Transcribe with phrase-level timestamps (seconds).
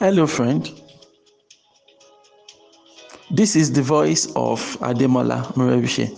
[0.00, 0.66] Hello, friend.
[3.30, 6.08] This is the voice of Ademola Morebise.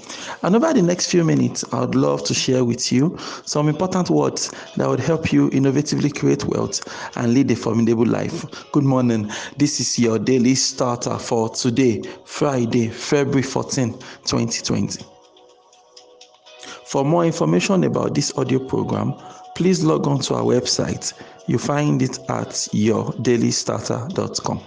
[0.45, 4.09] And over the next few minutes, I would love to share with you some important
[4.09, 6.81] words that would help you innovatively create wealth
[7.17, 8.45] and lead a formidable life.
[8.71, 9.29] Good morning.
[9.57, 15.05] This is your daily starter for today, Friday, February 14, 2020.
[16.87, 19.15] For more information about this audio program,
[19.55, 21.13] please log on to our website.
[21.47, 24.61] You find it at yourdailystarter.com.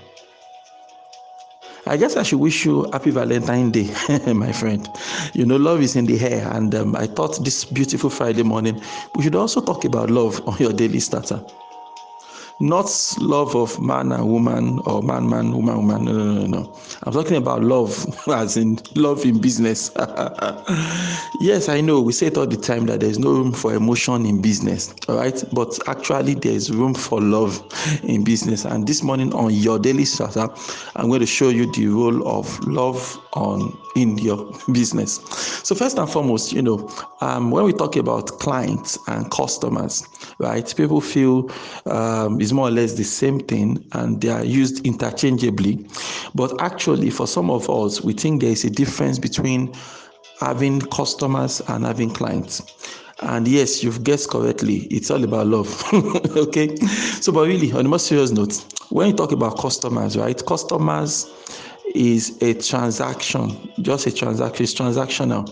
[1.87, 3.93] I guess I should wish you happy Valentine Day,
[4.33, 4.87] my friend.
[5.33, 8.81] You know, love is in the air, and um, I thought this beautiful Friday morning
[9.15, 11.43] we should also talk about love on your daily starter
[12.59, 12.89] not
[13.19, 17.13] love of man and woman or man man woman woman no no no no i'm
[17.13, 19.91] talking about love as in love in business.
[21.41, 24.25] Yes i know we say it all the time that there's no room for emotion
[24.25, 25.43] in business all right?
[25.53, 27.61] But actually there's room for love
[28.03, 28.65] in business.
[28.65, 30.47] And this morning on your daily starter
[30.95, 35.15] i'm going to show you the role of love on in your business.
[35.63, 36.89] So first and foremost you know
[37.21, 40.03] um, when we talk about clients and customers
[40.39, 41.49] right people feel
[41.85, 45.85] um, is more or less the same thing and they are used interchangeably.
[46.33, 49.73] But actually, for some of us, we think there is a difference between
[50.39, 52.61] having customers and having clients.
[53.21, 54.87] And yes, you've guessed correctly.
[54.91, 55.83] It's all about love.
[56.37, 56.75] okay.
[57.21, 60.39] So, but really, on a more serious note, when you talk about customers, right?
[60.45, 61.31] Customers
[61.95, 65.49] is a transaction, just a transaction, transactional.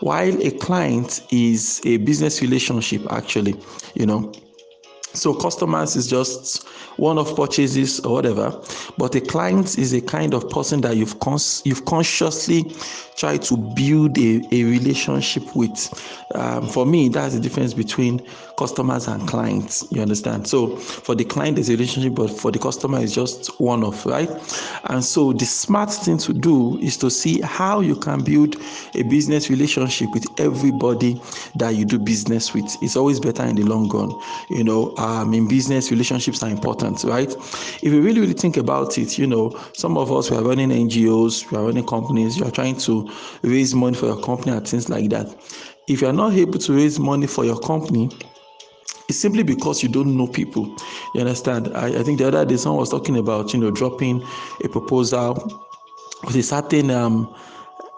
[0.00, 3.54] While a client is a business relationship, actually,
[3.94, 4.32] you know.
[5.12, 6.66] So customers is just
[6.96, 8.52] one of purchases or whatever,
[8.98, 12.64] but a client is a kind of person that you've cons- you've consciously
[13.16, 15.92] tried to build a, a relationship with.
[16.34, 18.24] Um, for me, that's the difference between
[18.56, 19.86] customers and clients.
[19.90, 20.46] You understand?
[20.46, 24.04] So for the client, there's a relationship, but for the customer, it's just one of
[24.06, 24.30] right.
[24.84, 28.56] And so the smart thing to do is to see how you can build
[28.94, 31.20] a business relationship with everybody
[31.56, 32.64] that you do business with.
[32.80, 34.12] It's always better in the long run.
[34.50, 37.32] You know um, in business, relationships are important, right?
[37.32, 40.68] If you really, really think about it, you know, some of us we are running
[40.68, 43.10] NGOs, we are running companies, you are trying to
[43.42, 45.26] raise money for your company and things like that.
[45.88, 48.10] If you are not able to raise money for your company,
[49.08, 50.76] it's simply because you don't know people.
[51.14, 51.74] You understand?
[51.74, 54.22] I, I think the other day someone was talking about, you know, dropping
[54.62, 55.34] a proposal
[56.24, 57.34] with a certain um,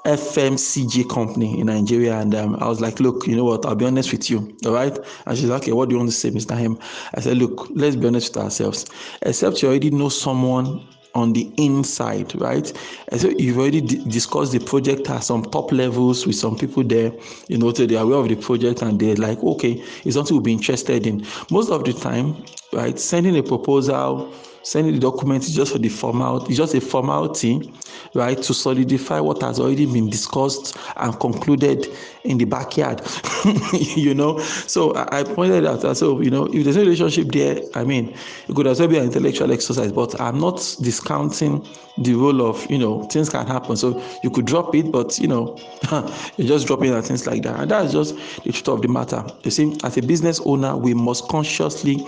[0.05, 2.19] FMCG company in Nigeria.
[2.19, 3.65] And um, I was like, look, you know what?
[3.67, 4.57] I'll be honest with you.
[4.67, 4.97] All right.
[5.27, 6.57] And she's like, okay, what do you want to say, Mr.
[6.57, 6.79] Hem?
[7.15, 8.87] I said, look, let's be honest with ourselves.
[9.23, 12.73] Except you already know someone on the inside, right?
[13.09, 16.83] And so you've already d- discussed the project at some top levels with some people
[16.83, 17.13] there,
[17.49, 20.43] you know, so they're aware of the project and they're like, okay, it's something we'll
[20.43, 21.25] be interested in.
[21.51, 22.43] Most of the time,
[22.73, 24.33] right, sending a proposal,
[24.63, 27.73] sending the document is just for the formal, it's just a formality
[28.15, 31.87] right, to solidify what has already been discussed and concluded
[32.25, 33.01] in the backyard,
[33.97, 34.39] you know.
[34.39, 38.15] So I, I pointed out so you know if there's a relationship there, I mean,
[38.49, 41.67] it could as well be an intellectual exercise, but I'm not discounting
[41.99, 43.77] the role of you know things can happen.
[43.77, 45.59] So you could drop it, but you know
[46.37, 49.25] you're just dropping and things like that, and that's just the truth of the matter.
[49.43, 52.07] You see, as a business owner, we must consciously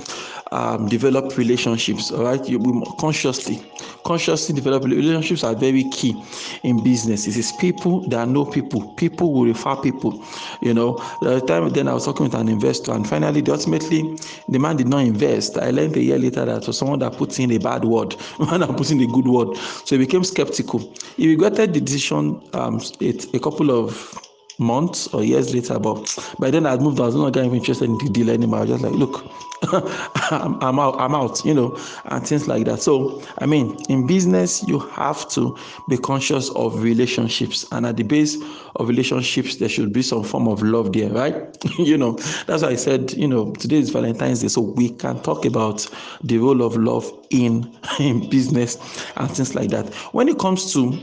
[0.52, 2.12] um, develop relationships.
[2.12, 3.62] All right, you, we consciously,
[4.04, 6.22] consciously develop relationships are very key
[6.62, 7.26] in business.
[7.26, 8.92] It is people that know people.
[8.94, 10.24] People will refer people.
[10.60, 14.16] You know, the time then I was talking with an investor, and finally, ultimately,
[14.48, 15.58] the man did not invest.
[15.58, 18.60] I learned a year later that was someone that put in a bad word, one
[18.60, 19.56] that put in a good word.
[19.56, 20.92] So he became skeptical.
[21.16, 24.18] He regretted the decision um, it, a couple of
[24.58, 25.78] months or years later.
[25.78, 27.00] But by then I'd moved.
[27.00, 28.60] I was no longer even interested in the deal anymore.
[28.60, 29.24] I was just like, look,
[30.30, 31.00] I'm, I'm out.
[31.00, 31.44] I'm out.
[31.44, 32.80] You know, and things like that.
[32.80, 35.56] So I mean, in business, you have to
[35.88, 38.36] be conscious of relationships, and at the base
[38.76, 41.34] of relationships, there should be some form of love there, right?
[41.78, 42.12] you know,
[42.46, 45.86] that's why I said, you know, today is Valentine's Day, so we can talk about
[46.22, 48.76] the role of love in in business
[49.16, 49.92] and things like that.
[50.12, 50.98] When it comes to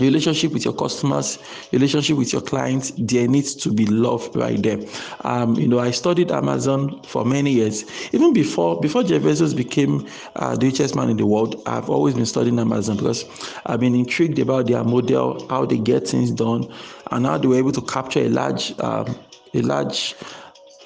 [0.00, 1.38] relationship with your customers
[1.72, 4.78] relationship with your clients there needs to be love right there
[5.22, 7.84] um, you know i studied amazon for many years.
[8.12, 10.06] Even before before jeff bezos became
[10.36, 13.24] uh, the richest man in the world i've always been studying amazon because
[13.66, 16.72] i've been intrigued about their model how they get things done
[17.10, 19.16] and how they were able to capture a large um,
[19.54, 20.14] a large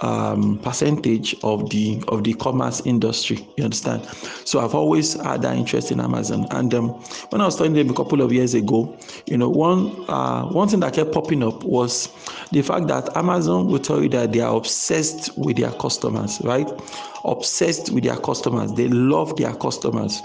[0.03, 3.47] um, percentage of the of the commerce industry.
[3.57, 4.05] You understand?
[4.45, 6.47] So I've always had that interest in Amazon.
[6.51, 6.89] And um,
[7.31, 8.97] when I was studying them a couple of years ago,
[9.27, 12.09] you know, one uh, one thing that kept popping up was
[12.51, 16.69] the fact that Amazon will tell you that they are obsessed with their customers, right?
[17.25, 18.73] Obsessed with their customers.
[18.73, 20.23] They love their customers.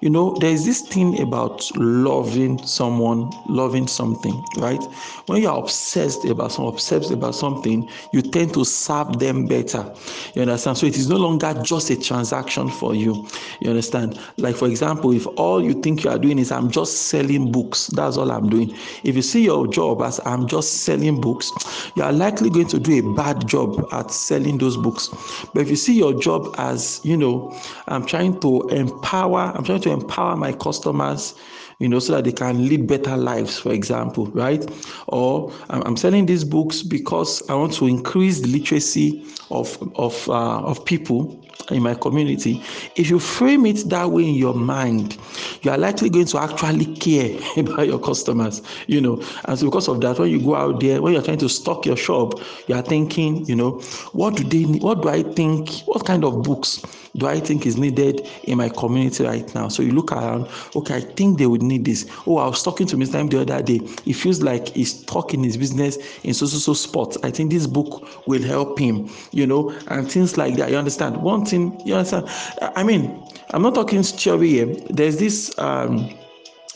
[0.00, 4.82] You know, there is this thing about loving someone, loving something, right?
[5.26, 9.92] When you are obsessed about some obsessed about something, you tend to serve them better.
[10.34, 10.78] You understand?
[10.78, 13.26] So it is no longer just a transaction for you.
[13.60, 14.18] You understand?
[14.36, 17.88] Like for example, if all you think you are doing is I'm just selling books,
[17.88, 18.76] that's all I'm doing.
[19.04, 21.50] If you see your job as I'm just selling books,
[21.94, 25.08] you are likely going to do a bad job at selling those books.
[25.54, 27.56] But if you see your job as, you know,
[27.88, 31.34] I'm trying to empower, I'm trying to empower my customers
[31.80, 34.70] you know, so that they can lead better lives, for example, right?
[35.08, 40.60] Or I'm selling these books because I want to increase the literacy of of uh,
[40.60, 42.62] of people in my community.
[42.96, 45.16] If you frame it that way in your mind,
[45.62, 49.22] you are likely going to actually care about your customers, you know.
[49.44, 51.86] And so because of that, when you go out there, when you're trying to stock
[51.86, 53.80] your shop, you are thinking, you know,
[54.12, 54.82] what do they need?
[54.82, 55.70] What do I think?
[55.86, 56.82] What kind of books
[57.16, 59.68] do I think is needed in my community right now?
[59.68, 62.06] So you look around, okay, I think they would need this.
[62.26, 63.16] Oh, I was talking to Mr.
[63.16, 63.80] M the other day.
[64.04, 67.18] He feels like he's in his business in so so so spots.
[67.22, 70.70] I think this book will help him, you know, and things like that.
[70.70, 71.16] You understand?
[71.16, 72.28] One thing, you understand?
[72.76, 74.66] I mean, I'm not talking theory here.
[74.88, 76.10] There's this um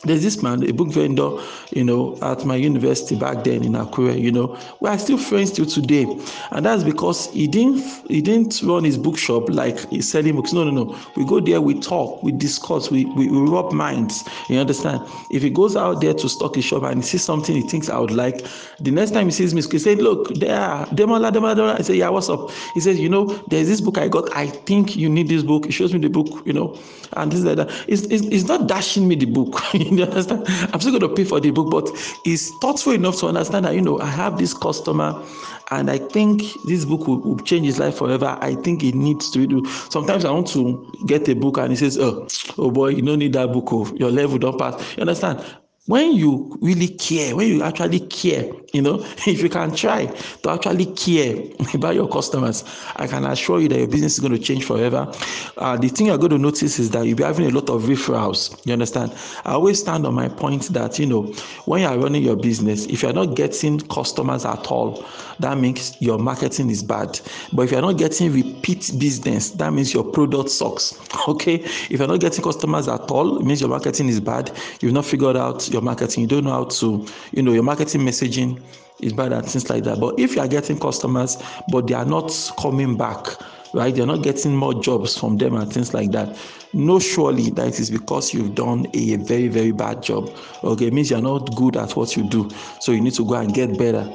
[0.04, 1.30] there's this man, a book vendor,
[1.70, 5.50] you know, at my university back then in Akure, you know, we are still friends
[5.50, 6.06] till today.
[6.50, 10.52] And that's because he didn't he didn't run his bookshop like he's selling books.
[10.52, 10.98] No, no, no.
[11.16, 14.24] We go there, we talk, we discuss, we, we, we rub minds.
[14.48, 15.00] You understand?
[15.30, 17.88] If he goes out there to stock his shop and he sees something he thinks
[17.88, 18.46] I would like,
[18.80, 21.78] the next time he sees me, he says, Look, there, Demola, Demola, Demola.
[21.78, 22.50] I say, Yeah, what's up?
[22.74, 24.34] He says, You know, there's this book I got.
[24.36, 25.66] I think you need this book.
[25.66, 26.78] He shows me the book, you know,
[27.14, 27.70] and this like that.
[27.88, 29.60] It's, it's, it's not dashing me the book.
[29.99, 30.44] you understand?
[30.73, 31.88] I'm still going to pay for the book, but
[32.25, 35.23] he's thoughtful enough to understand that, you know, I have this customer
[35.70, 38.38] and I think this book will, will change his life forever.
[38.41, 39.64] I think he needs to do.
[39.91, 42.26] Sometimes I want to get a book and he says, Oh,
[42.58, 43.69] oh boy, you don't need that book.
[43.73, 44.96] Oh, your level don't pass.
[44.96, 45.44] You understand?
[45.86, 50.50] When you really care when you actually care you know if you can try to
[50.50, 51.36] actually care
[51.75, 52.64] about your customers
[52.96, 55.12] i can assure you that your business is going to change forever.
[55.58, 57.82] Uh, the thing you're going to notice is that you'll be having a lot of
[57.82, 59.12] referrals you understand?
[59.44, 61.25] I always stand on my point that you know
[61.66, 65.04] when you're running your business if you're not getting customers at all
[65.40, 67.20] that means your marketing is bad.
[67.52, 70.98] But if you're not getting repeat business that means your product sucks
[71.28, 71.56] okay?
[71.56, 74.50] If you're not getting customers at all it means your marketing is bad.
[74.80, 78.00] You've not figured out your marketing you don't know how to you know your marketing
[78.00, 78.62] messaging
[79.00, 79.99] is bad and things like that.
[79.99, 81.37] But if you are getting customers
[81.69, 83.26] but they are not coming back
[83.75, 83.94] right?
[83.94, 86.38] You're not getting more jobs from them and things like that
[86.73, 90.31] know surely that it is because you've done a very very bad job.
[90.62, 92.49] Okay it means you're not good at what you do.
[92.81, 94.09] So you need to go and get better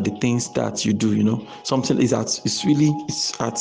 [0.00, 1.46] the things that you do you know?
[1.62, 3.58] Something is at it's really it's at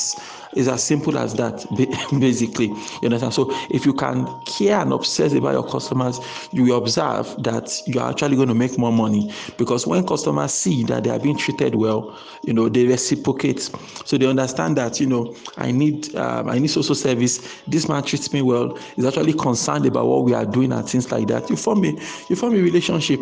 [0.53, 1.65] it's as simple as that
[2.19, 3.33] basically you understand?
[3.33, 6.19] So if you can care and obsess about your customers
[6.51, 9.31] you will observe that you are actually going to make more money.
[9.57, 13.69] Because when customers see that they are being treated well you know they reciprocate.
[14.05, 18.03] So they understand that you know i need um, i need social service this man
[18.03, 21.49] treats me well is actually concerned about what we are doing and things like that.
[21.49, 21.91] You form a
[22.29, 23.19] you form a relationship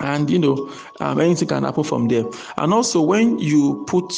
[0.00, 0.70] and you know
[1.00, 2.24] um, anything can happen from there.
[2.56, 4.12] And also when you put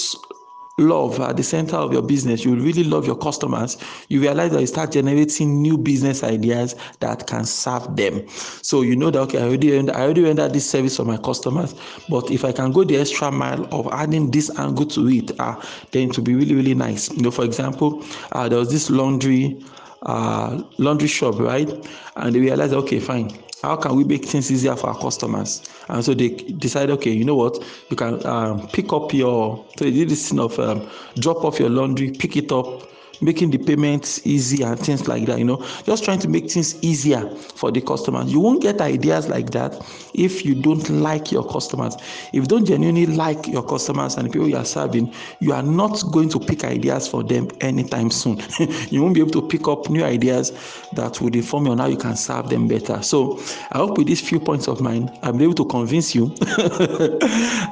[0.79, 3.77] love at the center of your business you really love your customers
[4.09, 8.27] you realize that you start generating new business ideas that can serve them.
[8.29, 11.19] So you know that okay i already render, i already render this service for my
[11.19, 11.75] customers
[12.09, 15.61] but if i can go the extra mile of adding this angle to it uh,
[15.91, 17.11] then it will be really really nice.
[17.11, 18.03] You know for example
[18.33, 19.63] uh, there was this laundry
[20.05, 21.69] uh, laundry shop right?
[22.17, 23.31] And they realized okay fine
[23.63, 25.63] how can we make things easier for our customers?
[25.89, 27.63] And so they decide okay you know what?
[27.91, 30.89] You can um, pick up your so they did this thing of um,
[31.19, 32.83] drop off your laundry pick it up
[33.23, 35.65] making the payments easy and things like that you know.
[35.85, 38.33] Just trying to make things easier for the customers.
[38.33, 39.75] You won't get ideas like that
[40.15, 41.97] if you don't like your customers.
[42.33, 45.63] If you don't genuinely like your customers and the people you are serving you are
[45.63, 48.41] not going to pick ideas for them anytime soon.
[48.91, 50.53] You won't be able to pick up new ideas
[50.93, 53.03] that would inform you on how you can serve them better.
[53.03, 53.39] So
[53.71, 56.35] i hope with these few points of mine i'm able to convince you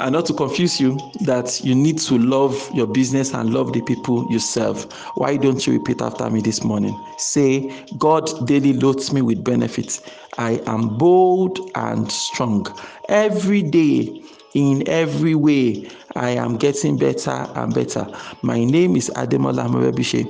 [0.01, 3.83] and not to confuse you that you need to love your business and love the
[3.83, 4.85] people you serve.
[5.15, 6.99] Why don't you repeat after me this morning?
[7.19, 10.03] Say, God daily loads me with benefits.
[10.39, 12.67] I am bold and strong.
[13.09, 14.23] Every day,
[14.55, 18.07] in every way, I am getting better and better.
[18.43, 20.25] My name is Ademola Morebise.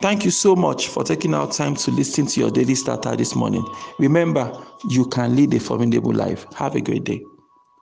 [0.00, 3.34] Thank you so much for taking out time to listen to your daily starter this
[3.34, 3.64] morning.
[3.98, 4.52] Remember,
[4.88, 6.46] you can lead a formidable life.
[6.54, 7.22] Have a great day.